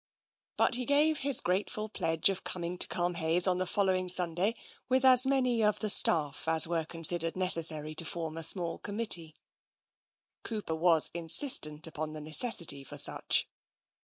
[0.57, 4.55] But he gave his grateful pledge of coming to Culmhayes on the following Sun day
[4.89, 9.35] with as many of the staff as were considered necessary to form a small committee.
[10.41, 13.47] Cooper was insistent upon the necessity for such.